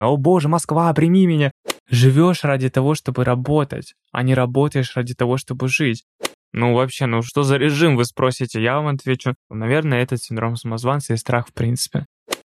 [0.00, 1.52] О боже, Москва, прими меня.
[1.88, 6.04] Живешь ради того, чтобы работать, а не работаешь ради того, чтобы жить.
[6.52, 8.62] Ну вообще, ну что за режим, вы спросите?
[8.62, 9.34] Я вам отвечу.
[9.50, 12.06] Ну, наверное, это синдром самозванца и страх в принципе.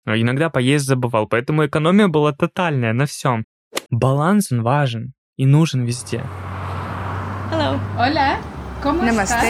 [0.05, 3.45] Но иногда поесть забывал, поэтому экономия была тотальная на всем.
[3.89, 6.23] Баланс он важен и нужен везде.
[7.51, 7.79] Hello.
[7.97, 8.37] Hola.
[8.81, 9.43] ¿Cómo estás?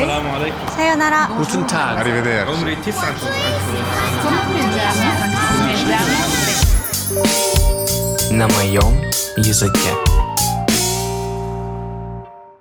[0.76, 1.30] Sayonara.
[1.38, 2.00] Guten Tag.
[2.00, 2.86] Arrivederci.
[8.32, 9.02] На моем
[9.38, 9.90] языке.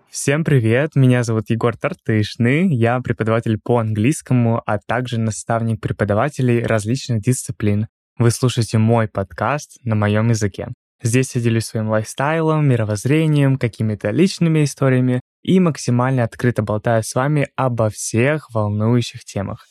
[0.09, 7.21] Всем привет, меня зовут Егор Тартышный, я преподаватель по английскому, а также наставник преподавателей различных
[7.21, 7.89] дисциплин.
[8.17, 10.69] Вы слушаете мой подкаст на моем языке.
[11.03, 17.48] Здесь я делюсь своим лайфстайлом, мировоззрением, какими-то личными историями и максимально открыто болтаю с вами
[17.57, 19.67] обо всех волнующих темах.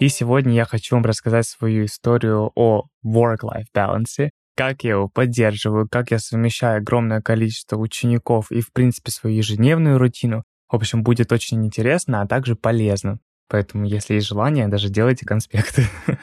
[0.00, 5.86] И сегодня я хочу вам рассказать свою историю о work-life balance, как я его поддерживаю,
[5.90, 10.42] как я совмещаю огромное количество учеников и, в принципе, свою ежедневную рутину.
[10.70, 13.18] В общем, будет очень интересно, а также полезно.
[13.46, 15.86] Поэтому, если есть желание, даже делайте конспекты.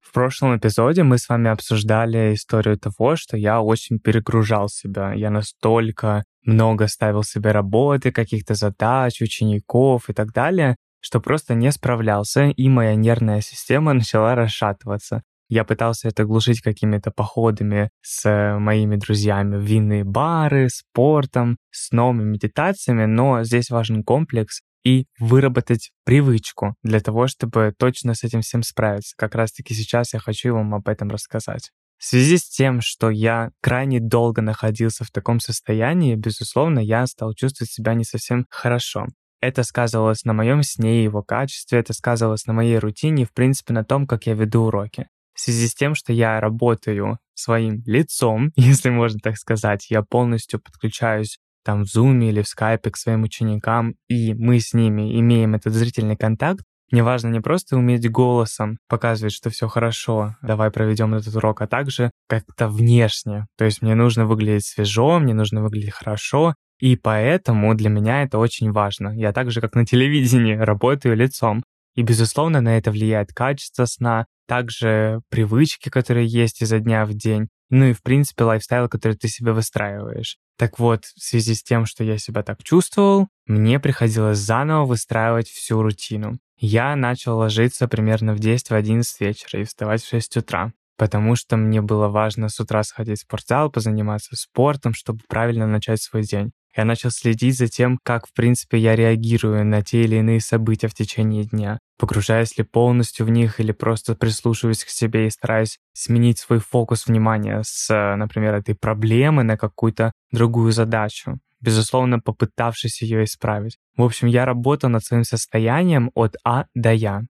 [0.00, 5.14] В прошлом эпизоде мы с вами обсуждали историю того, что я очень перегружал себя.
[5.14, 11.70] Я настолько много ставил себе работы, каких-то задач, учеников и так далее, что просто не
[11.72, 15.22] справлялся, и моя нервная система начала расшатываться.
[15.48, 22.24] Я пытался это глушить какими-то походами с моими друзьями в винные бары, спортом, сном и
[22.24, 28.62] медитациями, но здесь важен комплекс и выработать привычку для того, чтобы точно с этим всем
[28.62, 29.14] справиться.
[29.16, 31.70] Как раз-таки сейчас я хочу вам об этом рассказать.
[31.98, 37.34] В связи с тем, что я крайне долго находился в таком состоянии, безусловно, я стал
[37.34, 39.06] чувствовать себя не совсем хорошо.
[39.46, 43.32] Это сказывалось на моем сне и его качестве, это сказывалось на моей рутине и, в
[43.32, 45.06] принципе, на том, как я веду уроки.
[45.34, 50.60] В связи с тем, что я работаю своим лицом, если можно так сказать, я полностью
[50.60, 55.54] подключаюсь там в Zoom или в Skype к своим ученикам, и мы с ними имеем
[55.54, 61.14] этот зрительный контакт, мне важно не просто уметь голосом показывать, что все хорошо, давай проведем
[61.14, 63.46] этот урок, а также как-то внешне.
[63.56, 68.38] То есть мне нужно выглядеть свежо, мне нужно выглядеть хорошо, и поэтому для меня это
[68.38, 69.08] очень важно.
[69.10, 71.62] Я так же, как на телевидении, работаю лицом.
[71.94, 77.48] И, безусловно, на это влияет качество сна, также привычки, которые есть изо дня в день,
[77.68, 80.36] ну и, в принципе, лайфстайл, который ты себе выстраиваешь.
[80.56, 85.48] Так вот, в связи с тем, что я себя так чувствовал, мне приходилось заново выстраивать
[85.48, 86.38] всю рутину.
[86.58, 91.82] Я начал ложиться примерно в 10-11 вечера и вставать в 6 утра, потому что мне
[91.82, 96.52] было важно с утра сходить в спортзал, позаниматься спортом, чтобы правильно начать свой день.
[96.76, 100.88] Я начал следить за тем, как, в принципе, я реагирую на те или иные события
[100.88, 101.78] в течение дня.
[101.98, 107.06] Погружаюсь ли полностью в них или просто прислушиваюсь к себе и стараюсь сменить свой фокус
[107.06, 113.78] внимания с, например, этой проблемы на какую-то другую задачу безусловно, попытавшись ее исправить.
[113.96, 117.22] В общем, я работал над своим состоянием от А до Я.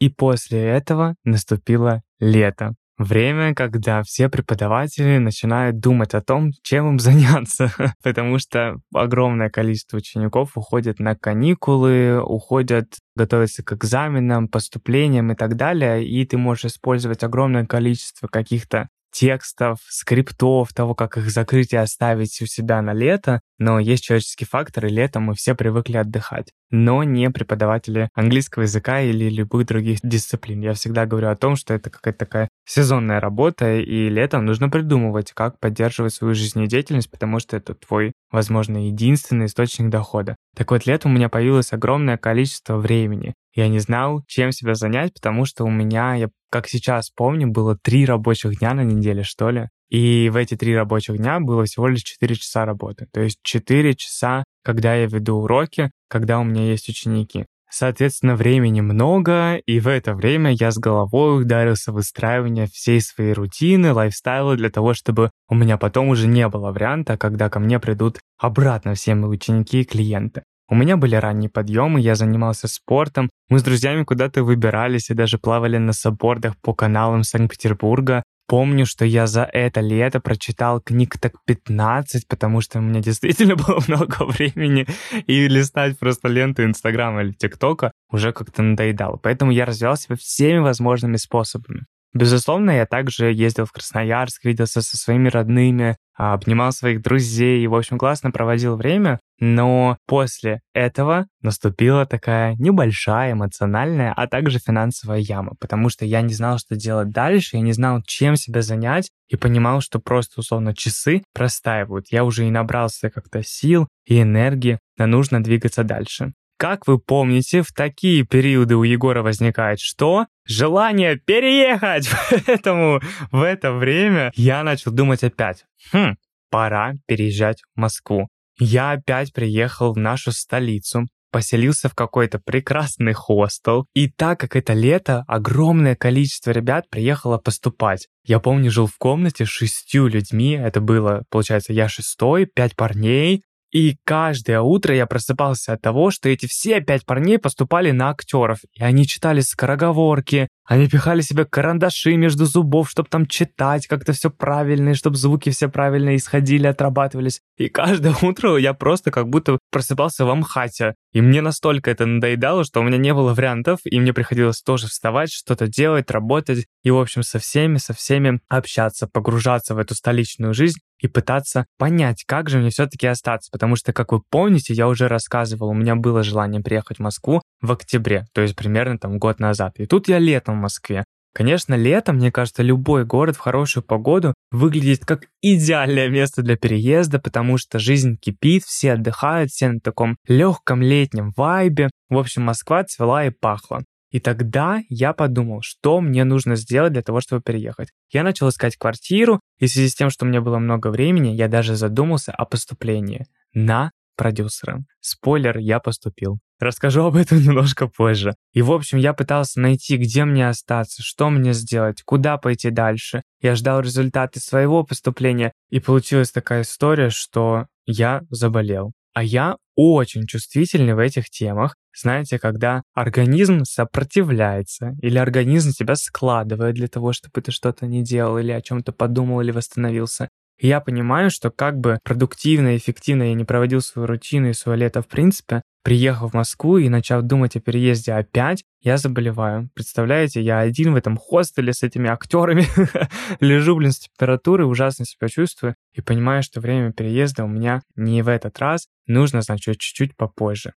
[0.00, 2.74] И после этого наступило лето.
[2.96, 7.72] Время, когда все преподаватели начинают думать о том, чем им заняться,
[8.04, 15.56] потому что огромное количество учеников уходят на каникулы, уходят готовиться к экзаменам, поступлениям и так
[15.56, 21.76] далее, и ты можешь использовать огромное количество каких-то текстов, скриптов, того, как их закрыть и
[21.76, 26.50] оставить у себя на лето, но есть человеческий фактор, и летом мы все привыкли отдыхать.
[26.70, 30.60] Но не преподаватели английского языка или любых других дисциплин.
[30.60, 35.32] Я всегда говорю о том, что это какая-то такая сезонная работа, и летом нужно придумывать,
[35.32, 40.34] как поддерживать свою жизнедеятельность, потому что это твой, возможно, единственный источник дохода.
[40.56, 43.34] Так вот, летом у меня появилось огромное количество времени.
[43.54, 47.76] Я не знал, чем себя занять, потому что у меня, я как сейчас помню, было
[47.76, 49.68] три рабочих дня на неделе, что ли.
[49.90, 53.06] И в эти три рабочих дня было всего лишь 4 часа работы.
[53.12, 57.46] То есть 4 часа, когда я веду уроки, когда у меня есть ученики.
[57.70, 63.32] Соответственно, времени много, и в это время я с головой ударился в выстраивание всей своей
[63.32, 67.80] рутины, лайфстайла для того, чтобы у меня потом уже не было варианта, когда ко мне
[67.80, 70.44] придут обратно все мои ученики и клиенты.
[70.68, 75.38] У меня были ранние подъемы, я занимался спортом, мы с друзьями куда-то выбирались и даже
[75.38, 78.22] плавали на саббордах по каналам Санкт-Петербурга.
[78.46, 83.56] Помню, что я за это лето прочитал книг так 15, потому что у меня действительно
[83.56, 84.86] было много времени,
[85.26, 89.16] и листать просто ленту Инстаграма или ТикТока уже как-то надоедало.
[89.16, 91.84] Поэтому я развивал себя всеми возможными способами.
[92.14, 97.74] Безусловно, я также ездил в Красноярск, виделся со своими родными, обнимал своих друзей и, в
[97.74, 105.54] общем, классно проводил время, Но после этого наступила такая небольшая эмоциональная, а также финансовая яма,
[105.58, 109.36] потому что я не знал, что делать дальше, я не знал, чем себя занять, и
[109.36, 112.06] понимал, что просто, условно, часы простаивают.
[112.10, 116.32] Я уже и набрался как-то сил и энергии, но нужно двигаться дальше.
[116.56, 120.26] Как вы помните, в такие периоды у Егора возникает что?
[120.46, 122.08] Желание переехать!
[122.46, 123.00] Поэтому
[123.32, 125.64] в это время я начал думать опять.
[125.92, 126.16] Хм,
[126.50, 128.28] пора переезжать в Москву.
[128.58, 133.86] Я опять приехал в нашу столицу, поселился в какой-то прекрасный хостел.
[133.92, 138.06] И так как это лето, огромное количество ребят приехало поступать.
[138.24, 140.52] Я помню, жил в комнате с шестью людьми.
[140.52, 143.42] Это было, получается, я шестой, пять парней,
[143.74, 148.60] и каждое утро я просыпался от того, что эти все пять парней поступали на актеров,
[148.72, 154.30] и они читали скороговорки, они пихали себе карандаши между зубов, чтобы там читать как-то все
[154.30, 157.40] правильно, и чтобы звуки все правильно исходили, отрабатывались.
[157.58, 160.94] И каждое утро я просто как будто просыпался в Амхате.
[161.12, 164.86] И мне настолько это надоедало, что у меня не было вариантов, и мне приходилось тоже
[164.86, 169.96] вставать, что-то делать, работать, и, в общем, со всеми, со всеми общаться, погружаться в эту
[169.96, 173.50] столичную жизнь и пытаться понять, как же мне все-таки остаться.
[173.52, 177.42] Потому что, как вы помните, я уже рассказывал, у меня было желание приехать в Москву
[177.60, 179.74] в октябре, то есть примерно там год назад.
[179.76, 181.04] И тут я летом в Москве.
[181.34, 187.18] Конечно, летом, мне кажется, любой город в хорошую погоду выглядит как идеальное место для переезда,
[187.18, 191.90] потому что жизнь кипит, все отдыхают, все на таком легком летнем вайбе.
[192.08, 193.82] В общем, Москва цвела и пахла.
[194.14, 197.88] И тогда я подумал, что мне нужно сделать для того, чтобы переехать.
[198.12, 201.34] Я начал искать квартиру, и в связи с тем, что у меня было много времени,
[201.34, 204.84] я даже задумался о поступлении на продюсера.
[205.00, 206.38] Спойлер, я поступил.
[206.60, 208.36] Расскажу об этом немножко позже.
[208.52, 213.22] И, в общем, я пытался найти, где мне остаться, что мне сделать, куда пойти дальше.
[213.40, 218.92] Я ждал результаты своего поступления, и получилась такая история, что я заболел.
[219.14, 221.76] А я очень чувствительный в этих темах.
[221.96, 228.38] Знаете, когда организм сопротивляется, или организм тебя складывает для того, чтобы ты что-то не делал,
[228.38, 230.28] или о чем-то подумал, или восстановился.
[230.58, 234.52] И я понимаю, что как бы продуктивно и эффективно я не проводил свою рутину и
[234.52, 239.70] свое лето в принципе, приехав в Москву и начав думать о переезде опять, я заболеваю.
[239.74, 242.64] Представляете, я один в этом хостеле с этими актерами,
[243.40, 248.22] лежу, блин, с температурой, ужасно себя чувствую и понимаю, что время переезда у меня не
[248.22, 250.72] в этот раз, нужно, значит, чуть-чуть попозже.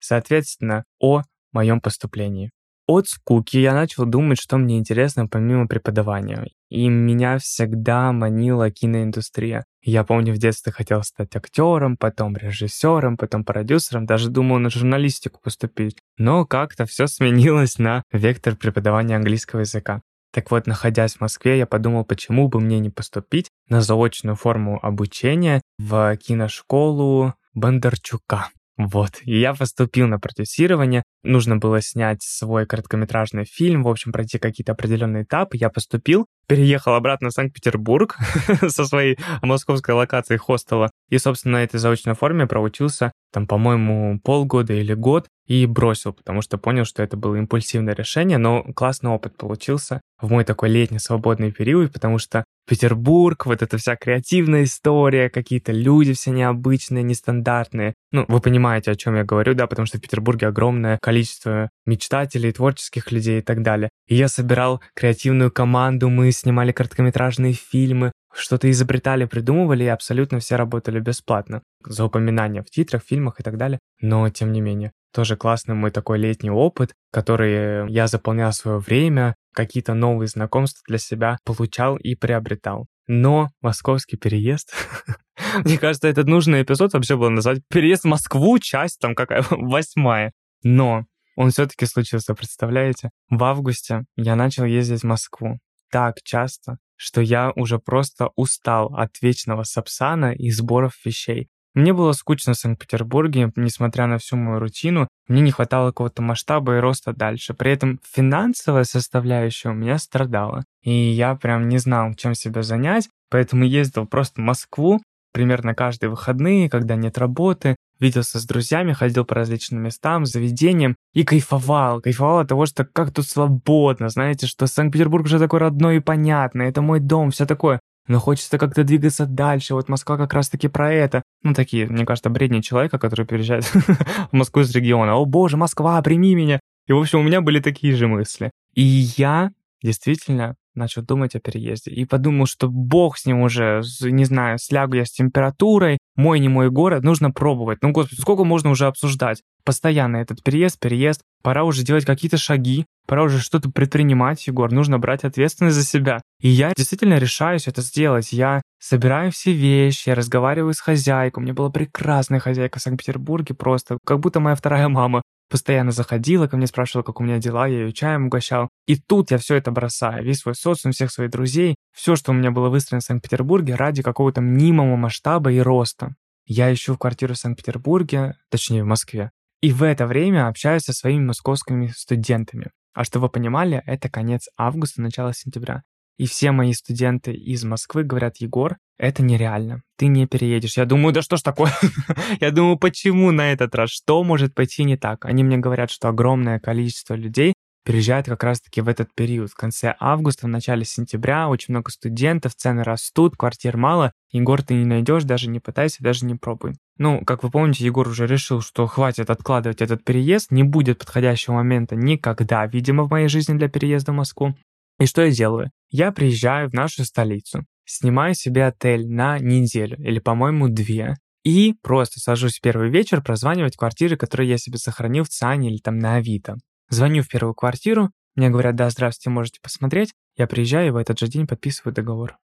[0.00, 1.22] Соответственно, о
[1.52, 2.50] моем поступлении.
[2.88, 6.48] От скуки я начал думать, что мне интересно помимо преподавания.
[6.68, 9.64] И меня всегда манила киноиндустрия.
[9.84, 15.40] Я помню, в детстве хотел стать актером, потом режиссером, потом продюсером, даже думал на журналистику
[15.42, 15.98] поступить.
[16.16, 20.02] Но как-то все сменилось на вектор преподавания английского языка.
[20.32, 24.78] Так вот, находясь в Москве, я подумал, почему бы мне не поступить на заочную форму
[24.82, 28.48] обучения в киношколу Бондарчука.
[28.78, 34.38] Вот, и я поступил на продюсирование, нужно было снять свой короткометражный фильм, в общем, пройти
[34.38, 38.16] какие-то определенные этапы, я поступил, переехал обратно в Санкт-Петербург
[38.68, 44.72] со своей московской локацией хостела, и, собственно, на этой заочной форме проучился, там, по-моему, полгода
[44.72, 49.36] или год, и бросил, потому что понял, что это было импульсивное решение, но классный опыт
[49.36, 55.28] получился в мой такой летний свободный период, потому что Петербург, вот эта вся креативная история,
[55.28, 57.92] какие-то люди все необычные, нестандартные.
[58.12, 62.52] Ну, вы понимаете, о чем я говорю, да, потому что в Петербурге огромное количество мечтателей,
[62.52, 63.90] творческих людей и так далее.
[64.06, 70.56] И я собирал креативную команду, мы снимали короткометражные фильмы, что-то изобретали, придумывали, и абсолютно все
[70.56, 71.62] работали бесплатно.
[71.84, 73.78] За упоминания в титрах, фильмах и так далее.
[74.00, 79.34] Но, тем не менее, тоже классный мой такой летний опыт, который я заполнял свое время,
[79.54, 82.86] какие-то новые знакомства для себя получал и приобретал.
[83.06, 84.72] Но московский переезд,
[85.64, 90.32] мне кажется, этот нужный эпизод вообще было назвать «Переезд в Москву», часть там какая, восьмая.
[90.62, 91.04] Но
[91.36, 93.10] он все-таки случился, представляете?
[93.30, 95.58] В августе я начал ездить в Москву
[95.90, 101.48] так часто, что я уже просто устал от вечного сапсана и сборов вещей.
[101.74, 106.76] Мне было скучно в Санкт-Петербурге, несмотря на всю мою рутину, мне не хватало какого-то масштаба
[106.76, 107.54] и роста дальше.
[107.54, 110.64] При этом финансовая составляющая у меня страдала.
[110.82, 115.00] И я прям не знал, чем себя занять, поэтому ездил просто в Москву
[115.32, 121.24] примерно каждые выходные, когда нет работы, виделся с друзьями, ходил по различным местам, заведениям и
[121.24, 122.02] кайфовал.
[122.02, 126.68] Кайфовал от того, что как тут свободно, знаете, что Санкт-Петербург уже такой родной и понятный,
[126.68, 129.74] это мой дом, все такое но хочется как-то двигаться дальше.
[129.74, 131.22] Вот Москва как раз-таки про это.
[131.42, 133.64] Ну, такие, мне кажется, бредни человека, который переезжает
[134.32, 135.14] в Москву из региона.
[135.14, 136.60] О боже, Москва, прими меня.
[136.86, 138.50] И, в общем, у меня были такие же мысли.
[138.74, 141.90] И я действительно начал думать о переезде.
[141.90, 146.48] И подумал, что бог с ним уже, не знаю, слягу я с температурой, мой не
[146.48, 147.78] мой город, нужно пробовать.
[147.82, 149.42] Ну, господи, сколько можно уже обсуждать?
[149.64, 151.22] Постоянно этот переезд, переезд.
[151.42, 154.70] Пора уже делать какие-то шаги, пора уже что-то предпринимать, Егор.
[154.70, 156.22] Нужно брать ответственность за себя.
[156.40, 158.32] И я действительно решаюсь это сделать.
[158.32, 161.40] Я собираю все вещи, я разговариваю с хозяйкой.
[161.40, 165.22] У меня была прекрасная хозяйка в Санкт-Петербурге просто, как будто моя вторая мама
[165.52, 168.70] постоянно заходила ко мне, спрашивала, как у меня дела, я ее чаем угощал.
[168.86, 172.34] И тут я все это бросаю, весь свой социум, всех своих друзей, все, что у
[172.34, 176.14] меня было выстроено в Санкт-Петербурге ради какого-то мнимого масштаба и роста.
[176.46, 179.30] Я ищу квартиру в Санкт-Петербурге, точнее в Москве,
[179.62, 182.70] и в это время общаюсь со своими московскими студентами.
[182.94, 185.82] А чтобы вы понимали, это конец августа, начало сентября.
[186.18, 190.76] И все мои студенты из Москвы говорят, Егор, это нереально, ты не переедешь.
[190.76, 191.72] Я думаю, да что ж такое?
[192.40, 193.90] Я думаю, почему на этот раз?
[193.90, 195.24] Что может пойти не так?
[195.24, 199.50] Они мне говорят, что огромное количество людей переезжает как раз-таки в этот период.
[199.50, 204.12] В конце августа, в начале сентября очень много студентов, цены растут, квартир мало.
[204.30, 206.74] Егор ты не найдешь, даже не пытайся, даже не пробуй.
[206.98, 211.54] Ну, как вы помните, Егор уже решил, что хватит откладывать этот переезд, не будет подходящего
[211.54, 214.54] момента никогда, видимо, в моей жизни для переезда в Москву.
[214.98, 215.70] И что я делаю?
[215.90, 222.20] Я приезжаю в нашу столицу, снимаю себе отель на неделю или, по-моему, две, и просто
[222.20, 226.56] сажусь первый вечер прозванивать квартиры, которые я себе сохранил в ЦАНе или там на Авито.
[226.92, 230.12] Звоню в первую квартиру, мне говорят, да, здравствуйте, можете посмотреть.
[230.36, 232.36] Я приезжаю и в этот же день подписываю договор.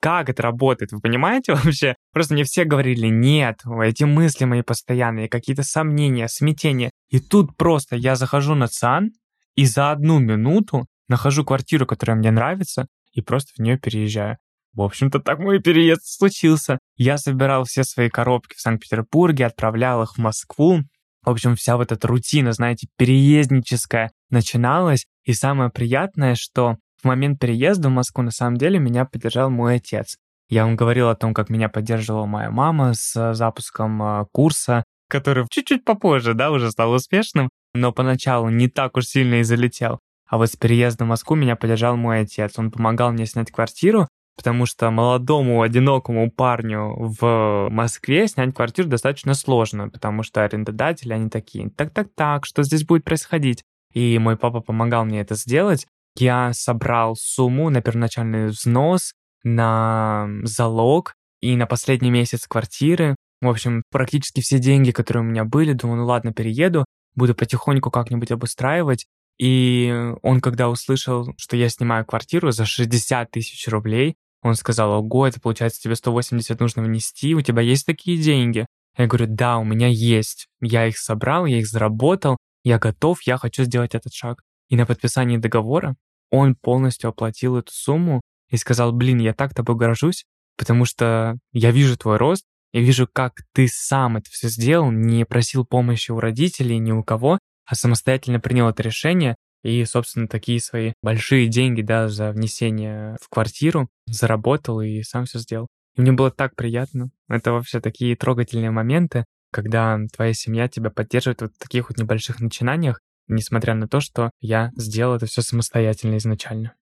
[0.00, 1.94] Как это работает, вы понимаете вообще?
[2.10, 6.90] Просто мне все говорили, нет, эти мысли мои постоянные, какие-то сомнения, смятения.
[7.10, 9.10] И тут просто я захожу на ЦАН,
[9.56, 14.38] и за одну минуту нахожу квартиру, которая мне нравится, и просто в нее переезжаю.
[14.72, 16.78] В общем-то, так мой переезд случился.
[16.96, 20.80] Я собирал все свои коробки в Санкт-Петербурге, отправлял их в Москву.
[21.24, 25.06] В общем, вся вот эта рутина, знаете, переездническая начиналась.
[25.24, 29.76] И самое приятное, что в момент переезда в Москву на самом деле меня поддержал мой
[29.76, 30.16] отец.
[30.48, 35.46] Я вам говорил о том, как меня поддерживала моя мама с запуском э, курса, который
[35.48, 40.00] чуть-чуть попозже, да, уже стал успешным, но поначалу не так уж сильно и залетел.
[40.28, 42.58] А вот с переездом в Москву меня поддержал мой отец.
[42.58, 49.34] Он помогал мне снять квартиру, потому что молодому одинокому парню в Москве снять квартиру достаточно
[49.34, 53.64] сложно, потому что арендодатели, они такие, так-так-так, что здесь будет происходить?
[53.92, 55.86] И мой папа помогал мне это сделать.
[56.16, 59.12] Я собрал сумму на первоначальный взнос,
[59.44, 63.16] на залог и на последний месяц квартиры.
[63.40, 66.84] В общем, практически все деньги, которые у меня были, думаю, ну ладно, перееду,
[67.14, 69.06] буду потихоньку как-нибудь обустраивать.
[69.38, 75.26] И он, когда услышал, что я снимаю квартиру за 60 тысяч рублей, он сказал, ого,
[75.26, 78.66] это получается тебе 180 нужно внести, у тебя есть такие деньги?
[78.98, 80.48] Я говорю, да, у меня есть.
[80.60, 84.42] Я их собрал, я их заработал, я готов, я хочу сделать этот шаг.
[84.68, 85.96] И на подписании договора
[86.30, 88.20] он полностью оплатил эту сумму
[88.50, 90.24] и сказал, блин, я так тобой горжусь,
[90.56, 95.24] потому что я вижу твой рост, я вижу, как ты сам это все сделал, не
[95.24, 100.60] просил помощи у родителей, ни у кого, а самостоятельно принял это решение и, собственно, такие
[100.60, 105.68] свои большие деньги, да, за внесение в квартиру заработал и сам все сделал.
[105.96, 107.10] И мне было так приятно.
[107.28, 112.40] Это вообще такие трогательные моменты, когда твоя семья тебя поддерживает вот в таких вот небольших
[112.40, 116.74] начинаниях, несмотря на то, что я сделал это все самостоятельно изначально.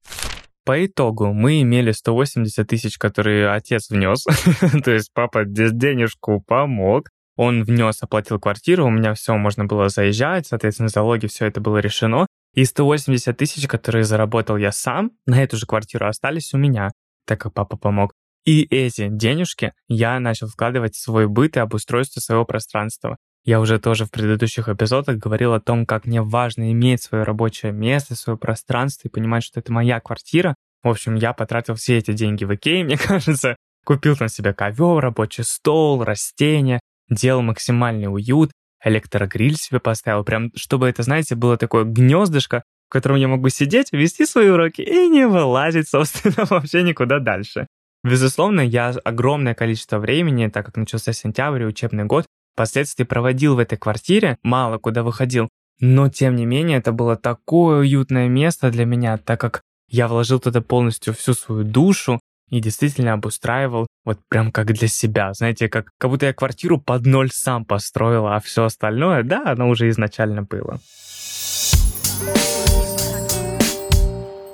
[0.65, 4.25] По итогу мы имели 180 тысяч, которые отец внес,
[4.85, 10.47] то есть папа денежку помог, он внес, оплатил квартиру, у меня все, можно было заезжать,
[10.47, 12.27] соответственно, залоги, все это было решено.
[12.54, 16.90] И 180 тысяч, которые заработал я сам, на эту же квартиру остались у меня,
[17.26, 18.12] так как папа помог.
[18.45, 23.16] И эти денежки я начал вкладывать в свой быт и обустройство своего пространства.
[23.45, 27.73] Я уже тоже в предыдущих эпизодах говорил о том, как мне важно иметь свое рабочее
[27.73, 30.54] место, свое пространство и понимать, что это моя квартира.
[30.83, 33.57] В общем, я потратил все эти деньги в Икее, мне кажется.
[33.85, 38.52] Купил там себе ковер, рабочий стол, растения, делал максимальный уют,
[38.85, 43.93] электрогриль себе поставил, прям чтобы это, знаете, было такое гнездышко, в котором я могу сидеть,
[43.93, 47.67] вести свои уроки и не вылазить, собственно, вообще никуда дальше.
[48.03, 53.77] Безусловно, я огромное количество времени, так как начался сентябрь, учебный год, впоследствии проводил в этой
[53.77, 55.49] квартире, мало куда выходил,
[55.81, 60.41] но тем не менее это было такое уютное место для меня, так как я вложил
[60.41, 65.33] туда полностью всю свою душу, и действительно обустраивал вот прям как для себя.
[65.33, 69.69] Знаете, как, как будто я квартиру под ноль сам построил, а все остальное, да, оно
[69.69, 70.80] уже изначально было.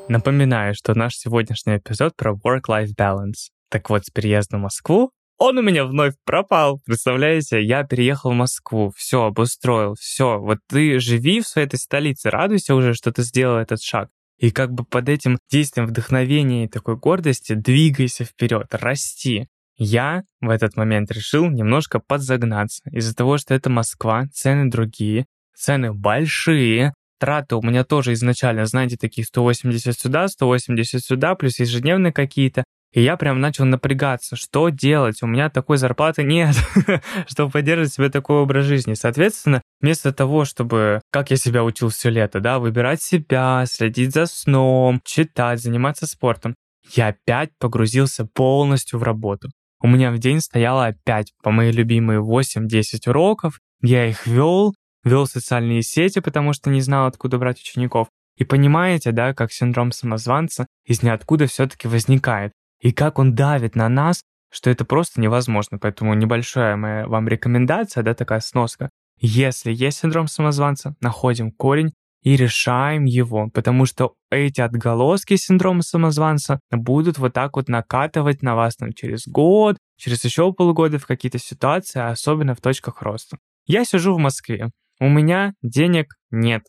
[0.09, 3.51] Напоминаю, что наш сегодняшний эпизод про work-life balance.
[3.71, 6.81] Так вот, с переездом в Москву он у меня вновь пропал.
[6.87, 10.39] Представляете, я переехал в Москву, все обустроил, все.
[10.39, 14.09] Вот ты живи в своей этой столице, радуйся уже, что ты сделал этот шаг.
[14.39, 19.49] И как бы под этим действием вдохновения и такой гордости двигайся вперед, расти.
[19.79, 22.83] Я в этот момент решил немножко подзагнаться.
[22.91, 28.97] Из-за того, что это Москва, цены другие, цены большие, траты у меня тоже изначально, знаете,
[28.97, 32.65] такие 180 сюда, 180 сюда, плюс ежедневные какие-то.
[32.97, 35.23] И я прям начал напрягаться, что делать?
[35.23, 36.57] У меня такой зарплаты нет,
[37.27, 38.95] чтобы поддерживать себе такой образ жизни.
[38.95, 44.25] Соответственно, вместо того, чтобы, как я себя учил все лето, да, выбирать себя, следить за
[44.25, 46.55] сном, читать, заниматься спортом,
[46.95, 49.51] я опять погрузился полностью в работу.
[49.83, 54.75] У меня в день стояло опять по мои любимые 8-10 уроков, я их вел,
[55.05, 58.09] вел социальные сети, потому что не знал, откуда брать учеников.
[58.39, 62.53] И понимаете, да, как синдром самозванца из ниоткуда все-таки возникает.
[62.81, 65.79] И как он давит на нас, что это просто невозможно.
[65.79, 68.91] Поэтому небольшая моя вам рекомендация, да, такая сноска.
[69.19, 71.93] Если есть синдром самозванца, находим корень
[72.23, 78.55] и решаем его, потому что эти отголоски синдрома самозванца будут вот так вот накатывать на
[78.55, 83.39] вас там, через год, через еще полгода в какие-то ситуации, особенно в точках роста.
[83.67, 86.63] Я сижу в Москве, у меня денег нет.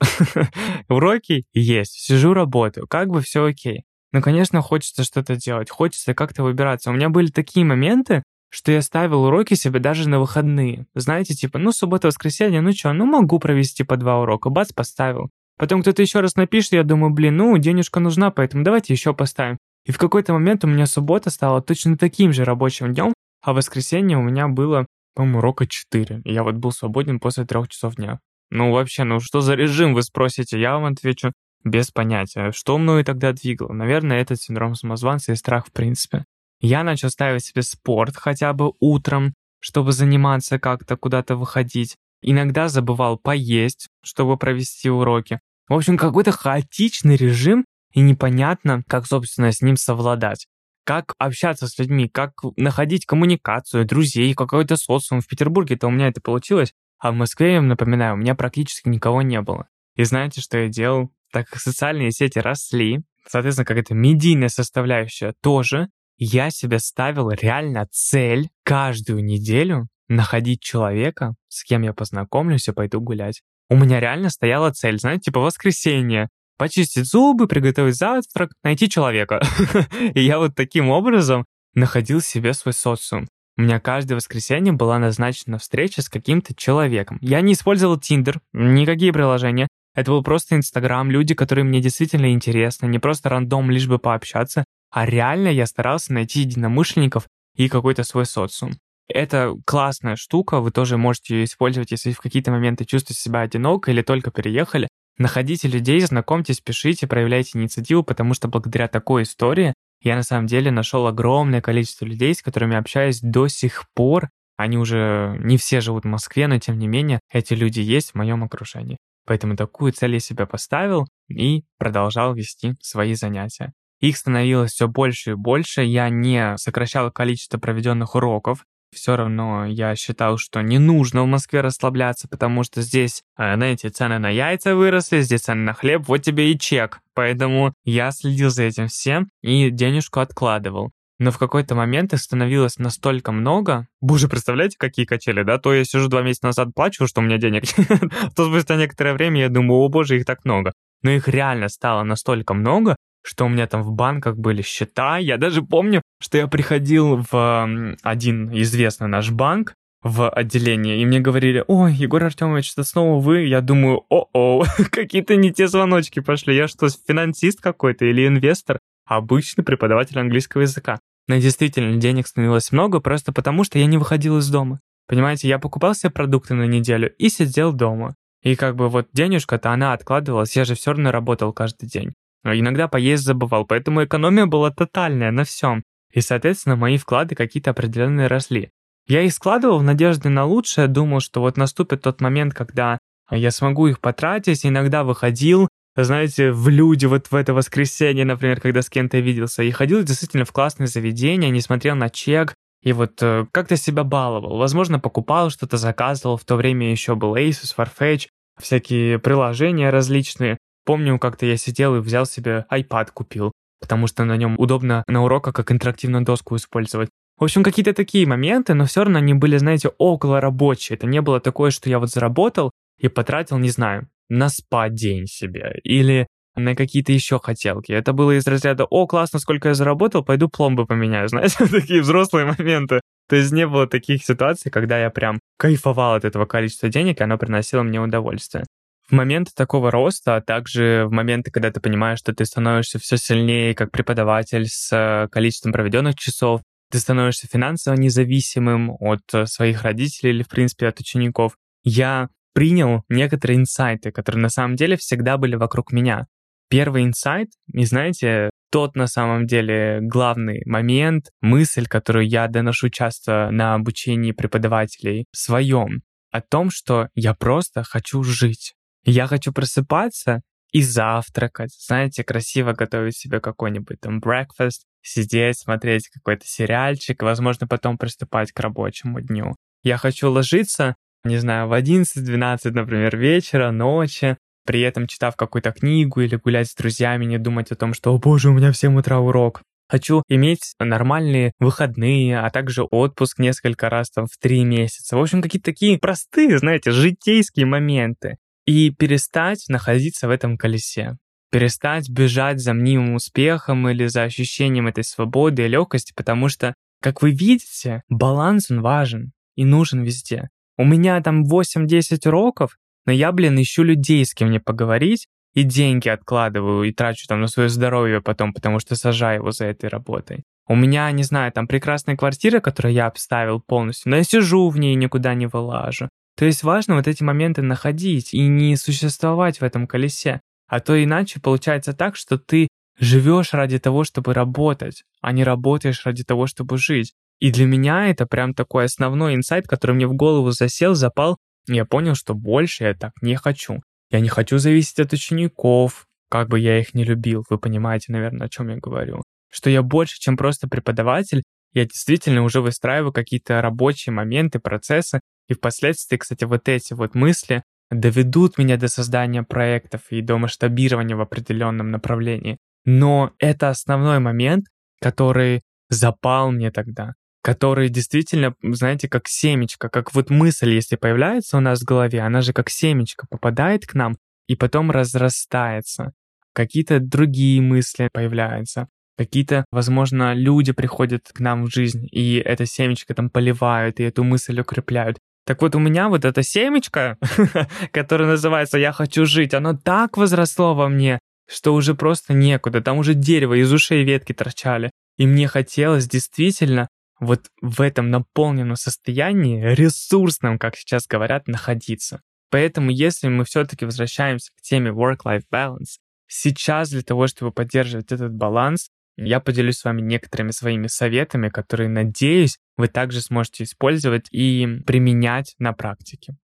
[0.89, 3.83] Уроки есть, сижу, работаю, как бы все окей.
[4.11, 6.89] Но, конечно, хочется что-то делать, хочется как-то выбираться.
[6.89, 10.85] У меня были такие моменты, что я ставил уроки себе даже на выходные.
[10.95, 15.29] Знаете, типа, ну, суббота-воскресенье, ну что, ну могу провести по два урока, бац, поставил.
[15.57, 19.57] Потом кто-то еще раз напишет, я думаю, блин, ну, денежка нужна, поэтому давайте еще поставим.
[19.85, 24.17] И в какой-то момент у меня суббота стала точно таким же рабочим днем, а воскресенье
[24.17, 24.85] у меня было,
[25.15, 26.21] по-моему, урока 4.
[26.25, 28.19] И я вот был свободен после трех часов дня.
[28.49, 30.59] Ну, вообще, ну что за режим, вы спросите?
[30.59, 31.31] Я вам отвечу,
[31.63, 32.51] без понятия.
[32.51, 33.73] Что мною тогда двигало?
[33.73, 36.25] Наверное, этот синдром самозванца и страх в принципе.
[36.59, 41.95] Я начал ставить себе спорт хотя бы утром, чтобы заниматься как-то, куда-то выходить.
[42.21, 45.39] Иногда забывал поесть, чтобы провести уроки.
[45.67, 50.47] В общем, какой-то хаотичный режим, и непонятно, как, собственно, с ним совладать.
[50.85, 55.21] Как общаться с людьми, как находить коммуникацию, друзей, какой-то социум.
[55.21, 59.21] В Петербурге-то у меня это получилось, а в Москве, я напоминаю, у меня практически никого
[59.21, 59.67] не было.
[59.95, 61.11] И знаете, что я делал?
[61.31, 68.49] Так как социальные сети росли, соответственно, какая-то медийная составляющая тоже, я себе ставил реально цель
[68.63, 73.41] каждую неделю находить человека, с кем я познакомлюсь и пойду гулять.
[73.69, 76.29] У меня реально стояла цель, знаете, типа воскресенье.
[76.57, 79.41] Почистить зубы, приготовить завтрак, найти человека.
[80.15, 83.27] И я вот таким образом находил себе свой социум.
[83.57, 87.17] У меня каждое воскресенье была назначена встреча с каким-то человеком.
[87.21, 89.67] Я не использовал Tinder, никакие приложения.
[89.97, 94.63] Это был просто Инстаграм, люди, которые мне действительно интересны, не просто рандом, лишь бы пообщаться,
[94.91, 98.73] а реально я старался найти единомышленников и какой-то свой социум.
[99.07, 103.89] Это классная штука, вы тоже можете ее использовать, если в какие-то моменты чувствуете себя одиноко
[103.89, 104.87] или только переехали.
[105.17, 110.69] Находите людей, знакомьтесь, пишите, проявляйте инициативу, потому что благодаря такой истории я на самом деле
[110.69, 114.29] нашел огромное количество людей, с которыми общаюсь до сих пор.
[114.57, 118.15] Они уже не все живут в Москве, но тем не менее эти люди есть в
[118.15, 118.97] моем окружении.
[119.27, 123.73] Поэтому такую цель я себе поставил и продолжал вести свои занятия.
[123.99, 128.63] Их становилось все больше и больше, я не сокращал количество проведенных уроков,
[128.93, 133.89] все равно я считал, что не нужно в Москве расслабляться, потому что здесь, э, знаете,
[133.89, 136.99] цены на яйца выросли, здесь цены на хлеб, вот тебе и чек.
[137.13, 140.91] Поэтому я следил за этим всем и денежку откладывал.
[141.19, 143.87] Но в какой-то момент их становилось настолько много.
[144.01, 145.57] Боже, представляете, какие качели, да?
[145.57, 147.63] То я сижу два месяца назад, плачу, что у меня денег
[148.35, 150.73] То спустя некоторое время я думаю, о боже, их так много.
[151.01, 155.17] Но их реально стало настолько много, что у меня там в банках были счета.
[155.17, 161.19] Я даже помню, что я приходил в один известный наш банк, в отделение, и мне
[161.19, 163.45] говорили, ой, Егор Артемович, это снова вы?
[163.45, 166.55] Я думаю, о-о, какие-то не те звоночки пошли.
[166.55, 168.79] Я что, финансист какой-то или инвестор?
[169.07, 170.99] Обычный преподаватель английского языка.
[171.27, 174.79] Но действительно, денег становилось много просто потому, что я не выходил из дома.
[175.07, 178.15] Понимаете, я покупал себе продукты на неделю и сидел дома.
[178.43, 182.13] И как бы вот денежка-то она откладывалась, я же все равно работал каждый день.
[182.43, 185.83] Но иногда поесть забывал, поэтому экономия была тотальная на всем.
[186.13, 188.69] И, соответственно, мои вклады какие-то определенные росли.
[189.07, 192.99] Я их складывал в надежде на лучшее, думал, что вот наступит тот момент, когда
[193.31, 195.67] я смогу их потратить, иногда выходил,
[196.03, 200.45] знаете, в люди вот в это воскресенье, например, когда с кем-то виделся, и ходил действительно
[200.45, 204.57] в классные заведения, не смотрел на чек, и вот э, как-то себя баловал.
[204.57, 206.37] Возможно, покупал что-то, заказывал.
[206.37, 208.27] В то время еще был Asus, Farfetch,
[208.59, 210.57] всякие приложения различные.
[210.85, 215.23] Помню, как-то я сидел и взял себе iPad купил, потому что на нем удобно на
[215.23, 217.09] уроках как интерактивную доску использовать.
[217.37, 220.95] В общем, какие-то такие моменты, но все равно они были, знаете, около рабочие.
[220.95, 225.25] Это не было такое, что я вот заработал и потратил, не знаю, на спа день
[225.27, 227.91] себе или на какие-то еще хотелки.
[227.91, 231.27] Это было из разряда «О, классно, сколько я заработал, пойду пломбы поменяю».
[231.29, 233.01] Знаете, такие взрослые моменты.
[233.29, 237.23] То есть не было таких ситуаций, когда я прям кайфовал от этого количества денег, и
[237.23, 238.65] оно приносило мне удовольствие.
[239.09, 243.17] В моменты такого роста, а также в моменты, когда ты понимаешь, что ты становишься все
[243.17, 246.61] сильнее как преподаватель с э, количеством проведенных часов,
[246.91, 251.55] ты становишься финансово независимым от э, своих родителей или, в принципе, от учеников.
[251.83, 256.25] Я принял некоторые инсайты, которые на самом деле всегда были вокруг меня.
[256.71, 263.51] Первый инсайт, и знаете, тот на самом деле главный момент, мысль, которую я доношу часто
[263.51, 268.73] на обучении преподавателей своем, о том, что я просто хочу жить.
[269.03, 270.41] Я хочу просыпаться
[270.71, 277.99] и завтракать, знаете, красиво готовить себе какой-нибудь там breakfast, сидеть, смотреть какой-то сериальчик, возможно, потом
[277.99, 279.55] приступать к рабочему дню.
[279.83, 286.21] Я хочу ложиться, не знаю, в 11-12, например, вечера, ночи, при этом читав какую-то книгу
[286.21, 288.97] или гулять с друзьями, не думать о том, что «О боже, у меня в 7
[288.97, 289.61] утра урок».
[289.89, 295.15] Хочу иметь нормальные выходные, а также отпуск несколько раз там в три месяца.
[295.15, 298.35] В общем, какие-то такие простые, знаете, житейские моменты.
[298.65, 301.15] И перестать находиться в этом колесе
[301.51, 307.21] перестать бежать за мнимым успехом или за ощущением этой свободы и легкости, потому что, как
[307.21, 310.49] вы видите, баланс он важен и нужен везде.
[310.77, 315.63] У меня там 8-10 уроков, но я, блин, ищу людей, с кем мне поговорить, и
[315.63, 319.89] деньги откладываю и трачу там на свое здоровье потом, потому что сажаю его за этой
[319.89, 320.43] работой.
[320.67, 324.77] У меня, не знаю, там прекрасная квартира, которую я обставил полностью, но я сижу в
[324.77, 326.09] ней и никуда не вылажу.
[326.37, 330.41] То есть важно вот эти моменты находить и не существовать в этом колесе.
[330.67, 332.67] А то иначе получается так, что ты
[332.99, 337.13] живешь ради того, чтобы работать, а не работаешь ради того, чтобы жить.
[337.39, 341.37] И для меня это прям такой основной инсайт, который мне в голову засел, запал.
[341.67, 343.81] Я понял, что больше я так не хочу.
[344.09, 347.43] Я не хочу зависеть от учеников, как бы я их не любил.
[347.49, 349.21] Вы понимаете, наверное, о чем я говорю.
[349.49, 355.53] Что я больше, чем просто преподаватель, я действительно уже выстраиваю какие-то рабочие моменты, процессы, и
[355.53, 361.21] впоследствии, кстати, вот эти вот мысли, доведут меня до создания проектов и до масштабирования в
[361.21, 362.57] определенном направлении.
[362.85, 364.65] Но это основной момент,
[365.01, 371.59] который запал мне тогда, который действительно, знаете, как семечко, как вот мысль, если появляется у
[371.59, 376.13] нас в голове, она же как семечко попадает к нам и потом разрастается.
[376.53, 383.13] Какие-то другие мысли появляются, какие-то, возможно, люди приходят к нам в жизнь, и это семечко
[383.13, 385.17] там поливают, и эту мысль укрепляют.
[385.45, 387.17] Так вот, у меня вот эта семечко,
[387.91, 391.19] которая называется «Я хочу жить», оно так возросло во мне,
[391.49, 392.81] что уже просто некуда.
[392.81, 394.91] Там уже дерево из ушей ветки торчали.
[395.17, 402.21] И мне хотелось действительно вот в этом наполненном состоянии, ресурсном, как сейчас говорят, находиться.
[402.49, 408.33] Поэтому, если мы все-таки возвращаемся к теме work-life balance, сейчас для того, чтобы поддерживать этот
[408.33, 414.67] баланс, я поделюсь с вами некоторыми своими советами, которые, надеюсь, вы также сможете использовать и
[414.85, 416.35] применять на практике.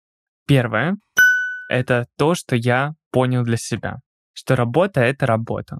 [0.47, 0.97] Первое—
[1.69, 3.99] это то, что я понял для себя,
[4.33, 5.77] что работа— это работа.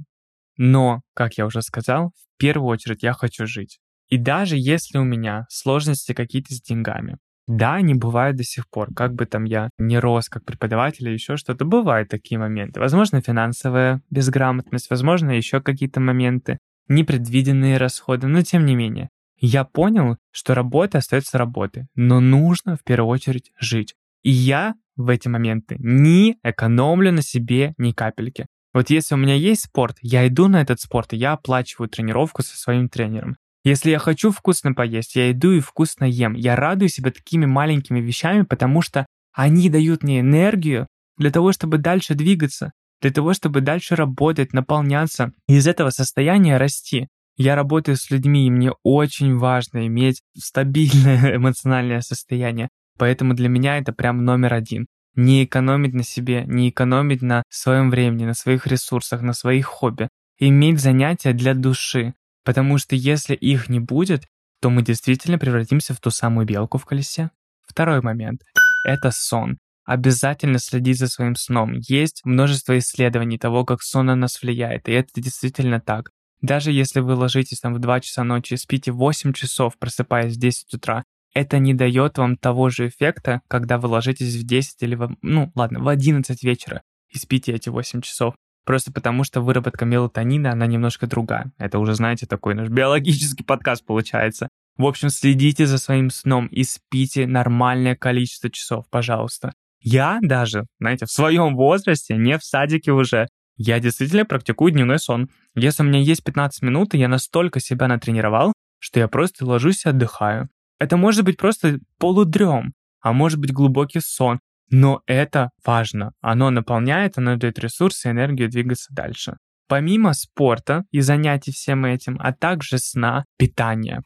[0.56, 3.80] Но, как я уже сказал, в первую очередь я хочу жить.
[4.14, 8.94] И даже если у меня сложности какие-то с деньгами, да, они бывают до сих пор,
[8.94, 12.80] как бы там я не рос как преподаватель или еще что-то, бывают такие моменты.
[12.80, 19.10] Возможно, финансовая безграмотность, возможно, еще какие-то моменты непредвиденные расходы, но тем не менее.
[19.40, 23.96] Я понял, что работа остается работой, но нужно в первую очередь жить.
[24.22, 28.46] И я в эти моменты не экономлю на себе ни капельки.
[28.76, 32.44] Вот если у меня есть спорт, я иду на этот спорт, и я оплачиваю тренировку
[32.44, 33.38] со своим тренером.
[33.64, 36.34] Если я хочу вкусно поесть, я иду и вкусно ем.
[36.34, 41.78] Я радую себя такими маленькими вещами, потому что они дают мне энергию для того, чтобы
[41.78, 42.74] дальше двигаться
[43.04, 47.10] для того, чтобы дальше работать, наполняться и из этого состояния расти.
[47.36, 52.70] Я работаю с людьми, и мне очень важно иметь стабильное эмоциональное состояние.
[52.98, 54.88] Поэтому для меня это прям номер один.
[55.16, 60.08] Не экономить на себе, не экономить на своем времени, на своих ресурсах, на своих хобби.
[60.40, 62.14] Иметь занятия для души.
[62.44, 64.28] Потому что если их не будет,
[64.62, 67.32] то мы действительно превратимся в ту самую белку в колесе.
[67.68, 68.42] Второй момент–
[68.86, 71.74] это сон обязательно следить за своим сном.
[71.88, 76.10] Есть множество исследований того, как сон на нас влияет, и это действительно так.
[76.42, 80.74] Даже если вы ложитесь там в 2 часа ночи спите 8 часов, просыпаясь в 10
[80.74, 81.04] утра,
[81.34, 85.52] это не дает вам того же эффекта, когда вы ложитесь в 10 или в, ну
[85.56, 88.36] ладно, в 11 вечера и спите эти 8 часов.
[88.66, 91.52] Просто потому, что выработка мелатонина, она немножко другая.
[91.58, 94.50] Это уже, знаете, такой наш биологический подкаст получается.
[94.78, 99.54] В общем, следите за своим сном и спите нормальное количество часов, пожалуйста.
[99.82, 105.30] Я даже, знаете, в своем возрасте, не в садике уже, Я действительно практикую дневной сон.
[105.54, 109.90] Если у меня есть 15 минут, я настолько себя натренировал, что я просто ложусь и
[109.90, 110.50] отдыхаю.
[110.80, 114.40] Это может быть просто полудрем, а может быть глубокий сон,
[114.74, 116.14] но это важно.
[116.20, 119.38] Оно наполняет, оно дает ресурсы энергию двигаться дальше.
[119.68, 124.02] Помимо спорта и занятий всем этим, а также сна, питания.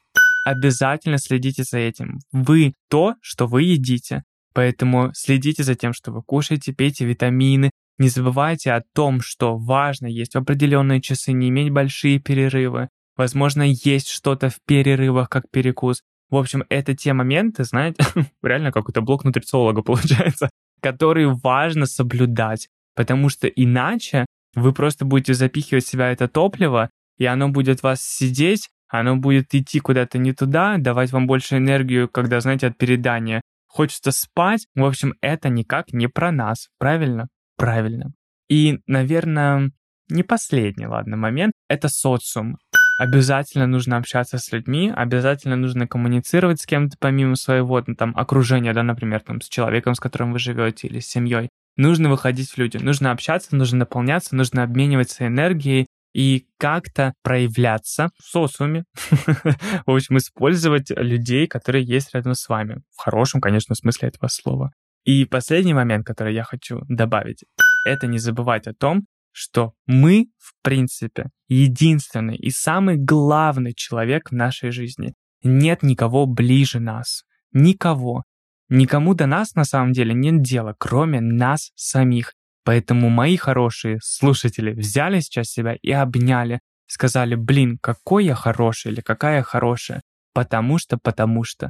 [0.45, 2.19] Обязательно следите за этим.
[2.33, 4.23] Вы то, что вы едите.
[4.53, 7.71] Поэтому следите за тем, что вы кушаете, пейте витамины.
[7.97, 12.89] Не забывайте о том, что важно есть в определенные часы, не иметь большие перерывы.
[13.15, 16.01] Возможно, есть что-то в перерывах, как перекус.
[16.29, 18.03] В общем, это те моменты, знаете,
[18.43, 20.49] реально какой-то блок нутрициолога получается,
[20.81, 27.25] который важно соблюдать, потому что иначе вы просто будете запихивать в себя это топливо, и
[27.25, 32.39] оно будет вас сидеть, оно будет идти куда-то не туда, давать вам больше энергию, когда,
[32.39, 33.41] знаете, от передания.
[33.67, 34.65] Хочется спать.
[34.75, 37.27] В общем, это никак не про нас, правильно?
[37.57, 38.13] Правильно.
[38.49, 39.71] И, наверное,
[40.09, 42.57] не последний, ладно, момент— это социум
[42.97, 48.73] обязательно нужно общаться с людьми, обязательно нужно коммуницировать с кем-то помимо своего ну, там окружения,
[48.73, 51.49] да, например, там с человеком, с которым вы живете или с семьей.
[51.75, 58.23] Нужно выходить в люди, нужно общаться, нужно наполняться, нужно обмениваться энергией и как-то проявляться в
[58.23, 58.85] социуме.
[59.85, 62.81] в общем, использовать людей, которые есть рядом с вами.
[62.95, 64.71] В хорошем, конечно, смысле этого слова.
[65.03, 67.45] И последний момент, который я хочу добавить,
[67.85, 69.05] это не забывать о том,
[69.37, 75.13] что мы, в принципе, единственный и самый главный человек в нашей жизни.
[75.43, 77.23] Нет никого ближе нас.
[77.53, 78.23] Никого.
[78.67, 82.33] Никому до нас на самом деле нет дела, кроме нас самих.
[82.63, 89.01] Поэтому мои хорошие слушатели взяли сейчас себя и обняли, сказали, блин, какой я хороший или
[89.01, 90.01] какая я хорошая,
[90.33, 91.69] потому что, потому что.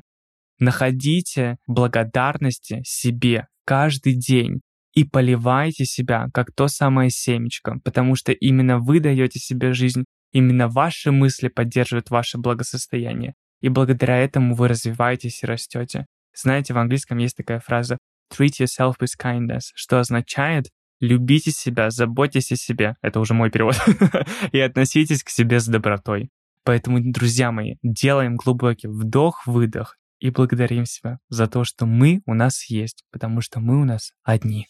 [0.60, 4.62] Находите благодарности себе каждый день
[4.98, 10.68] и поливайте себя, как то самое семечко, потому что именно вы даете себе жизнь, именно
[10.68, 16.08] ваши мысли поддерживают ваше благосостояние, и благодаря этому вы развиваетесь и растете.
[16.36, 18.00] Знаете, в английском есть такая фраза
[18.36, 23.76] «treat yourself with kindness», что означает «любите себя, заботьтесь о себе», это уже мой перевод,
[24.52, 26.32] и относитесь к себе с добротой.
[26.64, 32.68] Поэтому, друзья мои, делаем глубокий вдох-выдох и благодарим себя за то, что мы у нас
[32.68, 34.68] есть, потому что мы у нас одни.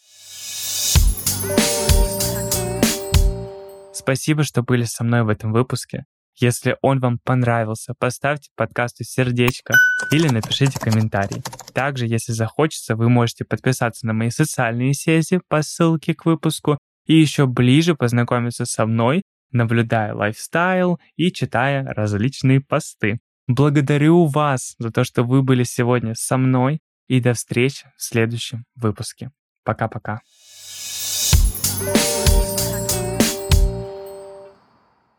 [3.93, 6.05] Спасибо, что были со мной в этом выпуске.
[6.39, 9.73] Если он вам понравился, поставьте подкасту сердечко
[10.11, 11.41] или напишите комментарий.
[11.73, 17.15] Также, если захочется, вы можете подписаться на мои социальные сети по ссылке к выпуску и
[17.15, 23.19] еще ближе познакомиться со мной, наблюдая лайфстайл и читая различные посты.
[23.47, 28.63] Благодарю вас за то, что вы были сегодня со мной и до встречи в следующем
[28.75, 29.31] выпуске.
[29.63, 30.21] Пока-пока.
[31.79, 32.26] Bye.